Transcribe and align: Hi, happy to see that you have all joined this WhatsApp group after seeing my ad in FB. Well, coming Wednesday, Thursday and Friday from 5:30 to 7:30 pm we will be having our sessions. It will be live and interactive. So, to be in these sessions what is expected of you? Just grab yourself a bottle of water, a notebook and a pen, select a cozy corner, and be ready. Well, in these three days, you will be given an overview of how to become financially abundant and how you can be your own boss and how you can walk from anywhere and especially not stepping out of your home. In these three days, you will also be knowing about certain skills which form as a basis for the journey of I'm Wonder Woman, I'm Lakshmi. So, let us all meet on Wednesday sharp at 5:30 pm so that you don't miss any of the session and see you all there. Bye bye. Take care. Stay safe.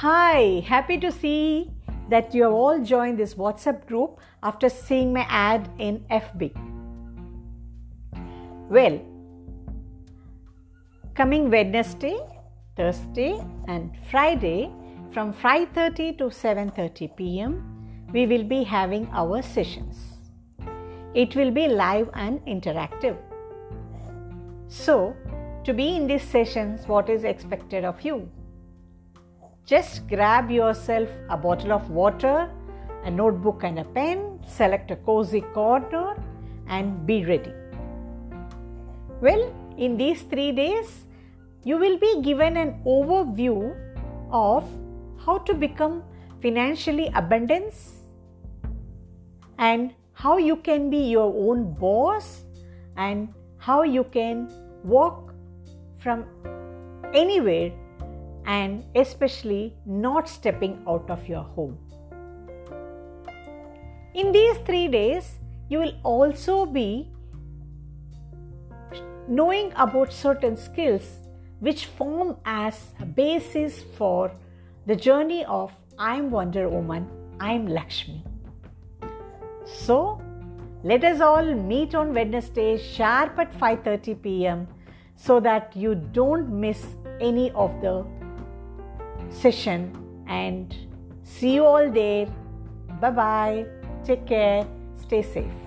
Hi, 0.00 0.62
happy 0.66 0.98
to 1.00 1.10
see 1.10 1.70
that 2.10 2.34
you 2.34 2.42
have 2.42 2.52
all 2.52 2.78
joined 2.84 3.18
this 3.18 3.32
WhatsApp 3.32 3.86
group 3.86 4.20
after 4.42 4.68
seeing 4.68 5.14
my 5.14 5.24
ad 5.30 5.70
in 5.78 6.04
FB. 6.10 6.50
Well, 8.68 9.00
coming 11.14 11.50
Wednesday, 11.50 12.18
Thursday 12.76 13.40
and 13.68 13.96
Friday 14.10 14.70
from 15.14 15.32
5:30 15.32 16.12
to 16.18 16.30
7:30 16.42 17.08
pm 17.16 17.58
we 18.12 18.28
will 18.36 18.48
be 18.54 18.62
having 18.76 19.10
our 19.24 19.42
sessions. 19.56 20.06
It 21.26 21.42
will 21.42 21.58
be 21.62 21.68
live 21.68 22.10
and 22.26 22.56
interactive. 22.56 23.16
So, 24.80 24.98
to 25.64 25.82
be 25.84 25.94
in 26.00 26.06
these 26.06 26.34
sessions 26.40 26.90
what 26.96 27.16
is 27.20 27.32
expected 27.36 27.94
of 27.96 28.10
you? 28.10 28.26
Just 29.66 30.06
grab 30.06 30.48
yourself 30.48 31.08
a 31.28 31.36
bottle 31.36 31.72
of 31.72 31.90
water, 31.90 32.48
a 33.02 33.10
notebook 33.10 33.64
and 33.64 33.80
a 33.80 33.84
pen, 33.84 34.38
select 34.46 34.92
a 34.92 34.96
cozy 34.96 35.40
corner, 35.40 36.14
and 36.68 37.04
be 37.04 37.24
ready. 37.24 37.52
Well, 39.20 39.52
in 39.76 39.96
these 39.96 40.22
three 40.22 40.52
days, 40.52 41.06
you 41.64 41.78
will 41.78 41.98
be 41.98 42.22
given 42.22 42.56
an 42.56 42.80
overview 42.86 43.74
of 44.30 44.62
how 45.24 45.38
to 45.38 45.52
become 45.52 46.04
financially 46.40 47.10
abundant 47.16 47.74
and 49.58 49.92
how 50.12 50.36
you 50.36 50.54
can 50.54 50.90
be 50.90 50.98
your 50.98 51.34
own 51.34 51.74
boss 51.74 52.44
and 52.96 53.34
how 53.58 53.82
you 53.82 54.04
can 54.04 54.48
walk 54.84 55.34
from 55.98 56.24
anywhere 57.12 57.72
and 58.46 58.84
especially 58.94 59.74
not 59.84 60.28
stepping 60.28 60.82
out 60.88 61.10
of 61.10 61.28
your 61.28 61.42
home. 61.42 61.78
In 64.14 64.32
these 64.32 64.56
three 64.58 64.88
days, 64.88 65.38
you 65.68 65.80
will 65.80 65.94
also 66.02 66.64
be 66.64 67.10
knowing 69.28 69.72
about 69.76 70.12
certain 70.12 70.56
skills 70.56 71.02
which 71.60 71.86
form 71.86 72.36
as 72.44 72.92
a 73.00 73.04
basis 73.04 73.82
for 73.96 74.30
the 74.86 74.94
journey 74.94 75.44
of 75.46 75.72
I'm 75.98 76.30
Wonder 76.30 76.68
Woman, 76.68 77.08
I'm 77.40 77.66
Lakshmi. 77.66 78.22
So, 79.64 80.20
let 80.84 81.02
us 81.02 81.20
all 81.20 81.54
meet 81.54 81.94
on 81.94 82.14
Wednesday 82.14 82.76
sharp 82.78 83.38
at 83.38 83.52
5:30 83.52 84.14
pm 84.22 84.68
so 85.16 85.40
that 85.40 85.74
you 85.74 85.94
don't 85.94 86.52
miss 86.66 86.84
any 87.20 87.50
of 87.52 87.80
the 87.80 87.94
session 89.30 89.92
and 90.28 90.74
see 91.22 91.54
you 91.54 91.64
all 91.64 91.90
there. 91.90 92.26
Bye 93.00 93.10
bye. 93.10 93.66
Take 94.04 94.26
care. 94.26 94.66
Stay 95.06 95.22
safe. 95.22 95.65